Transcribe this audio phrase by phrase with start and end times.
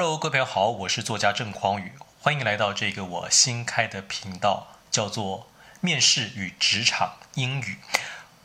[0.00, 5.48] Hello，各位朋友好，我是作家郑匡宇，欢迎来到这个我新开的频道，叫做
[5.82, 7.78] “面试与职场英语”。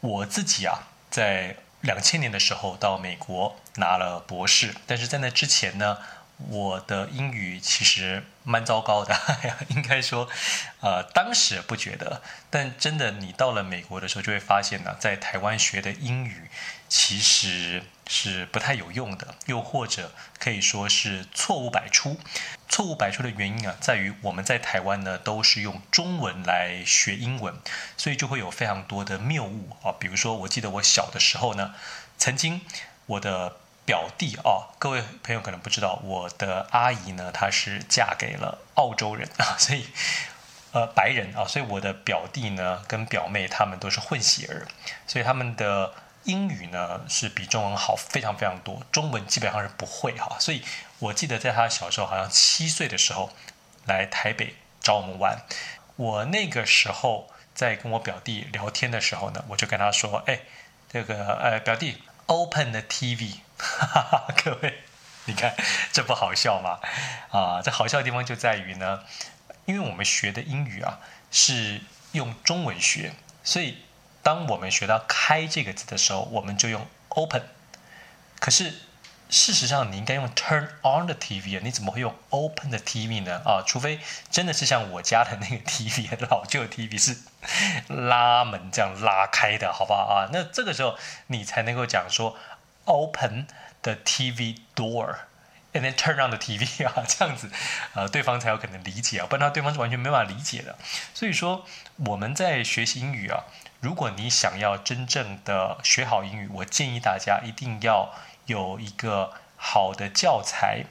[0.00, 5.96] 我自己啊，在两千年的时候到美国拿了博士，但是在那之前呢，
[6.50, 9.14] 我的英语其实蛮糟糕的，
[9.70, 10.28] 应该说，
[10.80, 16.48] 呃，当时不觉得，但真的你到了美国的时候，就会发现呢，在台湾学的英语
[16.88, 22.20] 其实是不太有用的，又或者可以说是错误百出。
[22.68, 27.54] 错误百出的原因啊，在于我们在台湾呢都是用中文来学英文，
[27.96, 29.90] 所以就会有非常多的谬误啊。
[29.98, 31.74] 比如说，我记得我小的时候呢，
[32.16, 32.60] 曾经
[33.06, 33.56] 我的。
[33.88, 39.86] 表弟啊，各位朋友可能不知道，我的阿姨呢，她是嫁给了澳洲人 啊，所以
[40.72, 44.68] 呃白人啊，所以我的表弟呢跟表妹他们都是混血儿，
[45.06, 50.36] 所以他们的英语呢是比中文好非常非常多，中文基本上是不会哈。
[50.38, 50.62] 所以
[50.98, 53.30] 我记得在他小时候，好像七岁的时候
[53.86, 55.38] 来台北找我们玩，
[55.96, 60.40] 我那个时候在跟我表弟聊天的时候呢，我就跟他说，哎，
[60.92, 63.40] 这个呃表弟，Open the TV。
[63.58, 64.84] 哈哈哈，各位，
[65.24, 65.56] 你看
[65.92, 66.78] 这不好笑吗？
[67.30, 69.02] 啊，这好笑的地方就在于呢，
[69.64, 71.00] 因为我们学的英语啊
[71.32, 71.80] 是
[72.12, 73.12] 用中文学，
[73.42, 73.82] 所以
[74.22, 77.42] 当我们学到“开”这个字的时候，我们就用 “open”。
[78.38, 78.72] 可是
[79.28, 83.40] 事实上，你应该用 “turn on the TV” 啊，你怎么会用 “open the TV” 呢？
[83.44, 87.16] 啊，除非真的是像我家的那个 TV，老旧的 TV 是
[87.88, 90.28] 拉门这样拉开的，好不好啊？
[90.32, 90.96] 那这个时候
[91.28, 92.36] 你才能够讲说。
[92.90, 93.46] Open
[93.82, 95.16] the TV door
[95.74, 97.50] and then turn on the TV 啊，这样子，
[97.92, 100.74] 呃，对方才有可能理解啊，不然的话对方是完全没办法理解的。
[101.12, 101.66] 所以说，
[102.06, 103.44] 我们在学习英语啊，
[103.80, 108.14] 如果你想要真正的学好英语，我建议大家一定要
[108.48, 110.84] 有一个好的教材，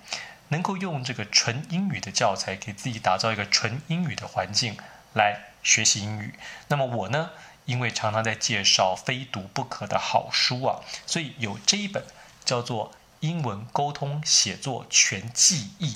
[0.49, 4.77] 能够用这个纯英语的教材给自己打造一个纯英语的环境
[5.13, 6.35] 来学习英语。
[6.69, 7.31] 那么我呢，
[7.65, 12.05] 因为常常在介绍非读不可的好书啊，所以有这一本
[12.45, 15.95] 叫做《英文沟通写作全记忆》，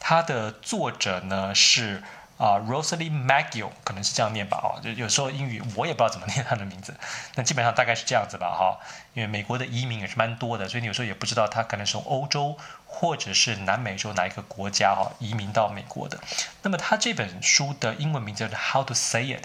[0.00, 2.02] 它的作者呢是
[2.42, 6.92] 啊、Rosalie Magill 可能是这样念吧啊，就有时候英语我也不知道怎么念他的名字，
[7.36, 8.80] 那基本上大概是这样子吧哈，
[9.14, 16.18] 因为美国的移民也是蛮多的，所以你有时候也不知道他可能是从欧洲或者是南美洲哪一个国家哈移民到美国的。
[16.62, 19.44] 那么他这本书的英文名字叫做 How to Say It。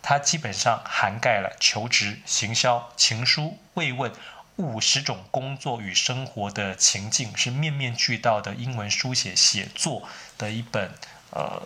[0.00, 4.10] 它基本上涵盖了求职、行销、情书、慰问
[4.56, 10.04] 五十种工作与生活的情境，是面面俱到的英文书写写作
[10.38, 10.92] 的一本
[11.30, 11.60] 呃，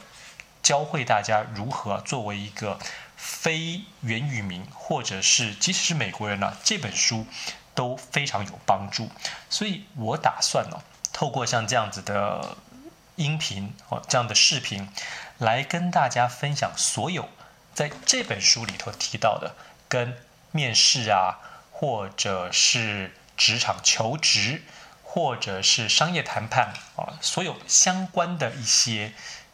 [0.63, 2.79] 教会大家如何作为一个
[3.17, 7.27] 非原语民或者是即使是美国人呢、这本书
[7.75, 9.11] 都非常有帮助。
[9.51, 10.79] 所以我打算呢、
[11.13, 12.57] 透过像这样子的
[13.17, 14.89] 音频哦，这样的视频，
[15.39, 17.29] 来跟大家分享所有。
[17.75, 19.55] 在这本书里头提到的，
[19.89, 20.19] 跟
[20.51, 21.41] 面试啊，
[21.71, 24.63] 或者是职场求职，
[25.03, 29.13] 或者是商业谈判啊，所有相关的一些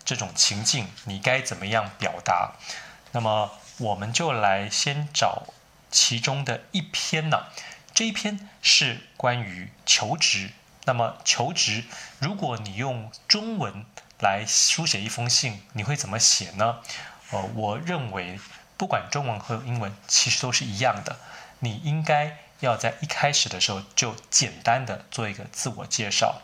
[0.08, 2.54] 这种情境，你该怎么样表达？
[3.12, 5.48] 那么我们就来先找
[5.90, 7.48] 其中的一篇呢。
[7.92, 10.52] 这一篇是关于求职。
[10.86, 11.84] 那么求职，
[12.20, 13.84] 如果你用中文
[14.18, 16.78] 来书写一封信，你会怎么写呢？
[17.30, 18.40] 呃，我认为
[18.78, 21.18] 不管中文和英文，其实都是一样的。
[21.58, 26.40] 你应该要在一开始的时候就简单的做一个自我介绍，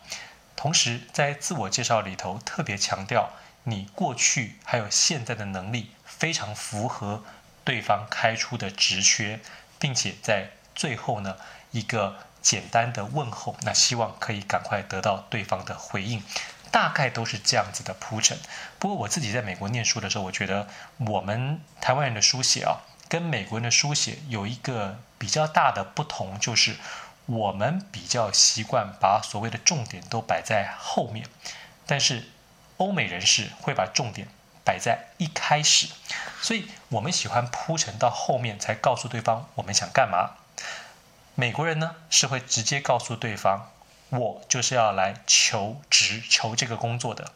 [0.55, 3.31] 同时在自我介绍里头特别强调
[3.65, 7.25] 你过去还有现在的能力非常符合
[7.65, 9.41] 对方开出的职缺，
[9.79, 11.37] 并且在最后呢
[11.71, 16.23] 一个简单的问候，那希望可以赶快得到对方的回应。
[16.71, 18.37] 大概都是这样子的铺陈。
[18.81, 20.67] 不过我自己在美国念书的时候，我觉得
[20.99, 26.75] 我们台湾人的书写啊，跟美国人的书写有一个比较大的不同，就是
[27.27, 31.27] 我们比较习惯把所谓的重点都摆在后面，
[31.87, 32.25] 但是
[32.77, 34.29] 欧美人士会把重点
[34.65, 35.89] 摆在一开始，
[36.41, 40.37] 所以我们喜欢铺陈到后面才告诉对方我们想干嘛。
[41.35, 43.71] 美国人呢，是会直接告诉对方。
[44.11, 47.33] 我就是要来求职、求这个工作的，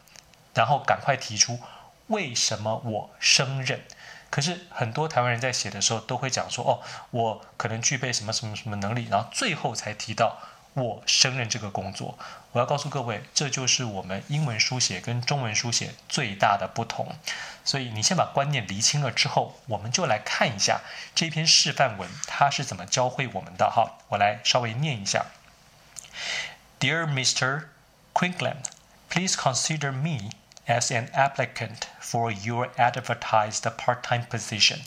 [0.55, 1.59] 然后赶快提出
[2.07, 3.83] 为什么我胜任。
[4.31, 6.79] 可是很多台湾人在写的时候都会讲说：“哦，
[7.11, 10.39] 我可能具备什么什么什么能力。”然后最后才提到
[10.79, 12.19] 我胜任这个工作。
[12.53, 17.15] 我要告诉各位，这就是我们英文书写跟中文书写最大的不同。
[17.65, 20.81] 所以你先把观念厘清了之后，我们就来看一下
[21.15, 23.71] 这篇示范文它是怎么教会我们的。
[23.71, 25.27] 哈，我来稍微念一下。
[26.81, 27.65] Dear Mr.
[28.15, 28.65] Quinkland,
[29.11, 30.31] Please consider me
[30.67, 34.81] as an applicant for your advertised part-time position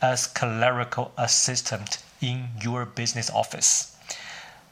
[0.00, 3.95] as clerical assistant in your business office。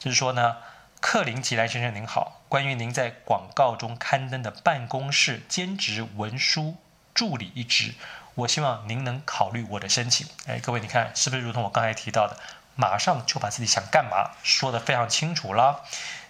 [0.05, 0.59] 就是说呢，
[1.01, 6.77] 克林吉莱先生您好，关于您在广告中刊登的办公室兼职文书
[7.15, 7.95] 助理一职，
[8.35, 10.27] 我希望您能考虑我的申请。
[10.47, 12.39] 哎，各位，你看是不是如同我刚才提到的，
[12.77, 15.83] 马上就把自己想干嘛说得非常清楚了。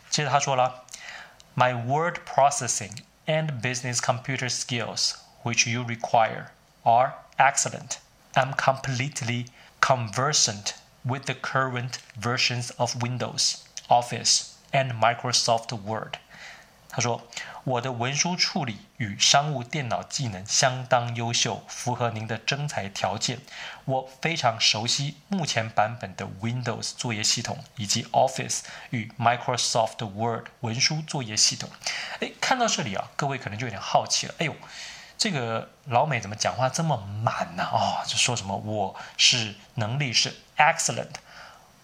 [0.09, 0.85] 接着他说了
[1.57, 6.51] ，My word processing and business computer skills which you require
[6.85, 7.97] are excellent.
[8.35, 9.49] I'm completely
[9.81, 13.57] conversant with the current versions of Windows,
[13.89, 14.53] Office.
[14.77, 16.15] And Microsoft Word，
[16.89, 17.29] 他说
[17.63, 23.39] 我的文书处理与商务电脑技能相当优秀，符合您的征才条件。
[23.85, 31.71] 我非常熟悉目前版本的 Windows 作业系统以及 Office 与 Microsoft Word 文书作业系统。
[32.19, 34.35] 诶，看到这里啊，各位可能就有点好奇了。
[34.39, 34.57] 哎呦，
[35.19, 37.69] 这个老美怎么讲话这么满呢？
[37.73, 41.15] 哦，就说什么我是能力是 excellent。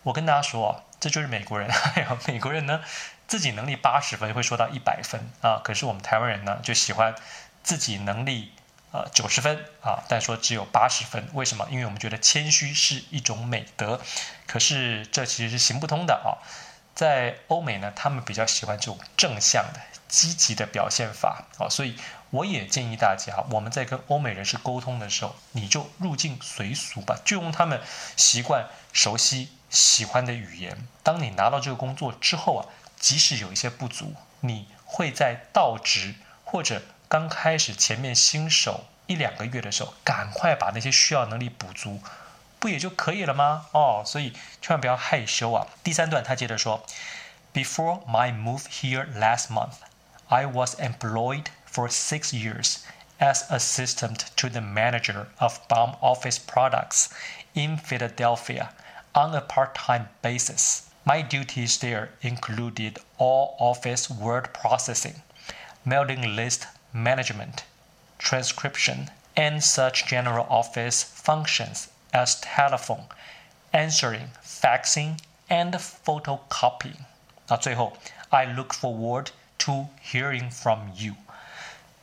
[0.03, 0.85] 我跟大家说。
[1.01, 1.67] 这就是美国人，
[1.97, 2.83] 哎呀，美国人呢，
[3.27, 7.15] 自己能力八十分会说到一百分啊，可是我们台湾人呢就喜欢
[7.63, 8.53] 自己能力
[8.93, 11.67] 呃九十分啊，但说只有八十分，为什么？
[11.71, 13.99] 因为我们觉得谦虚是一种美德，
[14.47, 16.37] 可是这其实是行不通的啊。
[16.95, 19.81] 在欧美呢，他们比较喜欢这种正向的、
[20.11, 21.97] 积极的表现法啊，所以
[22.29, 27.81] 我也建议大家，我们在跟欧美人士沟通的时候，你就入境随俗吧，就用他们
[28.17, 29.53] 习惯、熟悉。
[29.71, 32.67] 喜欢的语言，当你拿到这个工作之后啊，
[32.99, 42.03] 即使有一些不足，你会在到职或者刚开始前面新手一两个月的时候，赶快把那些需要能力补足，
[42.59, 43.67] 不也就可以了吗？
[43.71, 45.69] 哦，所以千万不要害羞啊。
[45.85, 46.85] 第三段他接着说
[47.55, 49.75] ，Before my move here last month,
[50.30, 52.86] I was employed for six years
[53.20, 57.14] as assistant to the manager of Baum Office Products
[57.54, 58.70] in Philadelphia.
[59.14, 65.22] On a part-time basis, my duties there included all office word processing,
[65.86, 67.64] mailing list management,
[68.18, 73.06] transcription, and such general office functions as telephone,
[73.72, 75.20] answering, faxing,
[75.50, 77.06] and photocopying.
[77.48, 77.94] 那最后，
[78.30, 79.30] I look forward
[79.61, 81.15] to hearing from you。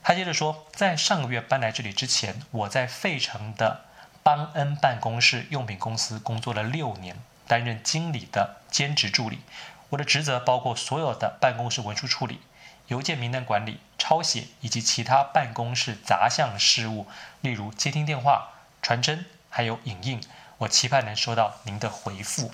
[0.01, 3.81] 他接着说，在上个月搬来这里之前，我在费城的。
[4.24, 7.15] 邦恩办公室用品公司工作了六年，
[7.48, 9.39] 担任经理的兼职助理。
[9.88, 12.42] 我的职责包括所有的办公室文书处理、
[12.88, 17.07] 邮件名单管理、抄写以及其他办公室杂项事务，
[17.39, 18.50] 例如接听电话、
[18.81, 20.19] 传真，还有影印。
[20.57, 22.51] 我期盼能收到您的回复。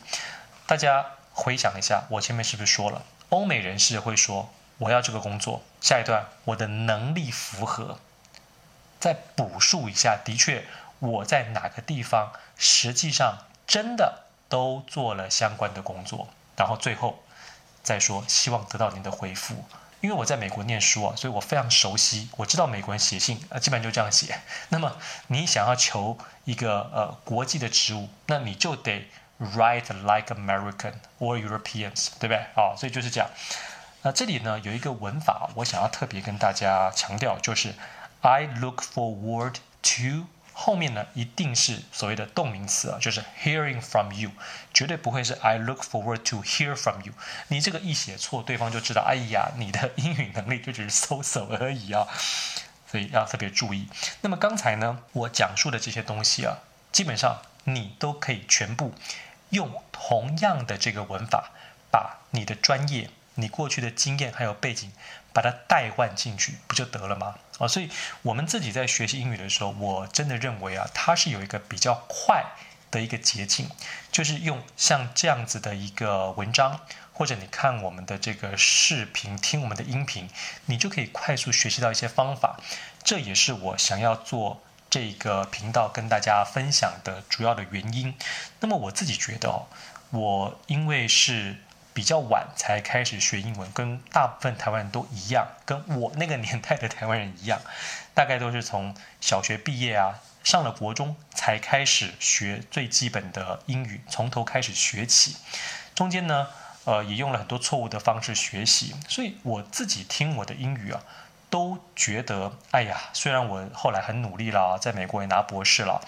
[0.68, 4.54] 大家回想一下，我前面是不是说了，欧美人士会说
[4.84, 8.00] 我要这个工作，下一段我的能力符合。
[9.00, 10.66] 再补述一下，的确。
[11.00, 17.22] 我在哪个地方，实际上真的都做了相关的工作，然后最后
[17.84, 19.66] 再说，希望得到您的回复。
[20.00, 24.40] 因为我在美国念书啊，所以我非常熟悉，我知道美国人写信啊，基本上就这样写。
[24.70, 24.96] 那么
[25.28, 29.10] 你想要求一个呃国际的职务，那你就得
[29.40, 32.38] write like American or Europeans，对不对？
[32.56, 33.30] 啊，所以就是这样。
[34.04, 37.74] 那这里呢有一个文法，我想要特别跟大家强调，就是
[38.22, 40.27] I look forward to。
[40.56, 44.30] 后面呢，一定是所谓的动名词啊，就是 hearing from you，
[44.72, 47.12] 绝对不会是 I look forward to hear from you。
[47.48, 52.08] 你这个一写错，对方就知道，哎呀，你的英语能力就只是 so-so 而已啊，
[52.88, 53.88] 所以要特别注意。
[54.22, 56.60] 那么刚才呢，我讲述的这些东西啊，
[56.92, 58.94] 基本上你都可以全部
[59.50, 61.50] 用同样的这个文法，
[61.89, 64.92] 把你的专业、你过去的经验还有背景，
[65.34, 67.36] 把它代换进去，不就得了吗？
[67.58, 67.90] 啊，所以
[68.22, 72.46] 我们自己在学习英语的时候，我真的认为啊，它是有一个比较快
[72.92, 73.68] 的一个捷径，
[74.12, 76.80] 就是用像这样子的一个文章，
[77.12, 80.30] 或者你看我们的这个视频，听我们的音频，
[80.68, 82.60] 你就可以快速学习到一些方法。
[83.04, 88.16] 这也是我想要做这个频道跟大家分享的主要的原因。
[88.60, 89.66] 那么我自己觉得哦，
[90.12, 91.58] 我因为是。
[91.94, 97.62] 比较晚才开始学英文，跟大部分台湾人都一样，跟我那个年代的台湾人一样，
[98.16, 105.38] 大概都是从小学毕业啊，上了国中才开始学最基本的英语，从头开始学起。
[105.94, 106.48] 中间呢，
[106.86, 111.04] 呃，也用了很多错误的方式学习，所以我自己听我的英语啊，
[111.52, 116.02] 都觉得，哎呀，虽然我后来很努力了，在美国也拿博士了，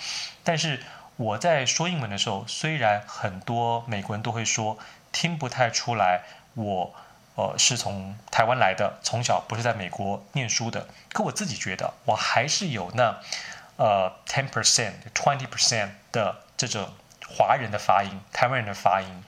[0.43, 0.83] 但是
[1.17, 4.79] 我在说英文的时候，虽然很多美国人都会说。
[5.15, 6.23] 听不太出来，
[6.55, 6.93] 我
[7.35, 10.89] 呃，是从台湾来的，从小不是在美国念书的。
[11.13, 13.21] 可我自己觉得，我还是有那
[13.77, 16.89] 呃 ten percent、twenty percent 的这种
[17.29, 19.23] 华人的发音，台湾人的发音。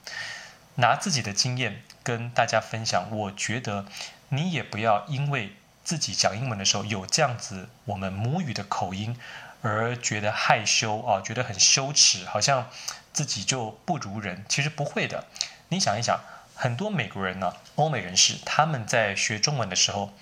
[0.74, 3.86] 拿自己的经验跟大家分享，我觉得
[4.28, 9.18] 你也不要因为自己讲英文的时候有这样子我们母语的口音
[9.62, 12.70] 而觉得害羞啊，觉得很羞耻，好像
[13.12, 14.44] 自己就不如人。
[14.48, 15.24] 其实不会的，
[15.68, 16.20] 你想一想，
[16.54, 20.12] 很多美国人呢、欧美人士，他们在学中文的时候，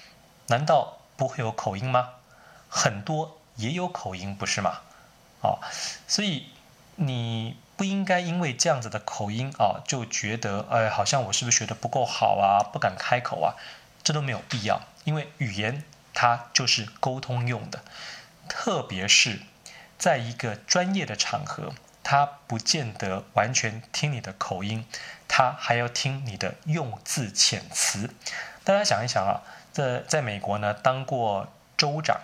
[0.49, 2.11] 难道不会有口音吗？
[2.69, 4.81] 很多也有口音，不是吗？
[5.43, 5.59] 啊，
[6.07, 6.47] 所以
[6.97, 7.57] 你。
[7.77, 13.53] 不应该因为这样子的口音啊，就觉得哎，好像我是不是学的不够好啊，不敢开口啊，
[14.03, 14.81] 这都没有必要。
[15.05, 15.85] 因为语言
[16.15, 17.85] 它就是沟通用的，
[18.49, 19.41] 特别是
[19.99, 21.75] 在一个专业的场合，
[22.09, 24.87] 他不见得完全听你的口音，
[25.27, 28.15] 他还要听你的用字遣词。
[28.63, 32.21] 大家想一想啊，在在美国呢，当过州长。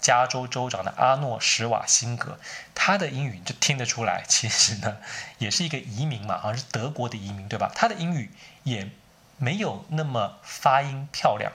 [0.00, 2.40] 加州州长的阿诺·施瓦辛格，
[2.74, 4.96] 他的英语就听得出来，其实呢，
[5.38, 7.70] 也是一个移民嘛，好像是德国的移民，对吧？
[7.76, 8.32] 他的英语
[8.64, 8.90] 也
[9.36, 11.52] 没有那么发音漂亮，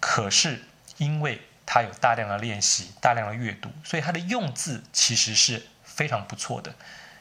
[0.00, 0.64] 可是
[0.96, 5.66] 因为他有大量的练习、大量的阅读，所以他的用字其实是
[6.00, 6.72] 非常不错的。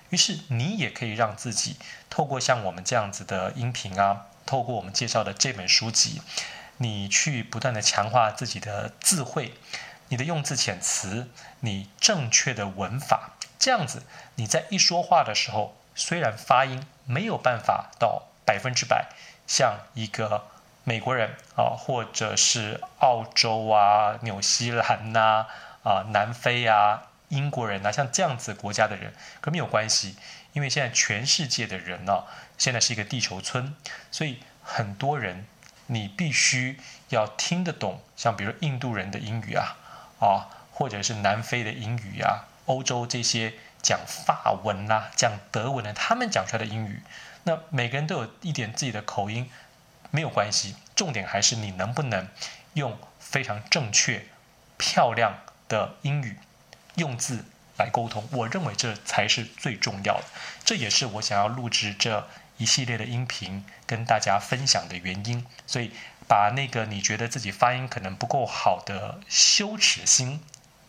[0.09, 1.75] 于是你也可以让自己
[2.09, 6.21] 透过像我们这样子的音频啊，透过我们介绍的这本书籍，
[6.77, 9.53] 你去不断的强化自己的智慧。
[10.07, 11.27] 你的用字遣词，
[11.59, 14.03] 你正确的文法，这样子
[14.35, 19.09] 你在一说话的时候，虽然发音没有办法到百分之百
[19.45, 20.47] 像一个
[20.85, 25.47] 美国人啊，或者是澳洲啊、纽西兰呐、啊、
[25.83, 30.15] 啊南非啊、英国人呐、像这样子国家的人，可没有关系，
[30.53, 32.23] 因为现在全世界的人呢、啊，
[32.57, 33.73] 现在是一个地球村，
[34.11, 35.45] 所以很多人
[35.87, 39.77] 你必须要听得懂，像比如印度人的英语啊。
[40.19, 47.01] 啊，或者是南非的英语啊，欧洲这些讲法文呐、讲德文的，他们讲出来的英语，
[47.45, 49.49] 那每个人都有一点自己的口音，
[50.11, 50.75] 没有关系。
[50.93, 52.27] 重点还是你能不能
[52.73, 54.25] 用非常正确、
[54.77, 56.37] 漂亮的英语
[56.99, 57.43] 用字
[57.77, 58.29] 来沟通。
[58.31, 60.25] 我认为这才是最重要的。
[60.63, 62.27] 这也是我想要录制这
[62.57, 65.43] 一系列的音频跟大家分享的原因。
[65.65, 65.91] 所以。
[66.29, 70.39] 把那个你觉得自己发音可能不够好的羞耻心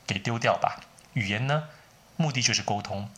[0.07, 0.83] 给丢掉吧。
[1.15, 1.71] 语言呢，
[2.17, 3.09] 目的就是沟通，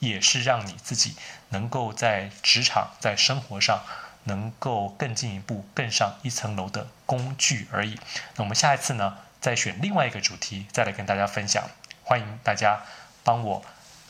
[0.00, 1.14] 也是让你自己
[1.50, 3.84] 能够在职场、在生活上
[4.24, 7.96] 能够更进一步、更上一层楼的工具而已。
[8.34, 11.70] 那我们下一次呢，再选另外一个主题，再来跟大家分享。
[12.08, 12.80] 欢迎大家
[13.22, 13.62] 帮我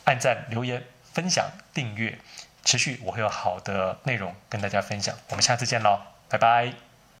[0.05, 0.81] 按赞、留言、
[1.13, 2.17] 分享、订阅，
[2.63, 5.13] 持续我会有好的内容跟大家分享。
[5.27, 6.88] 我们下次见喽，拜拜。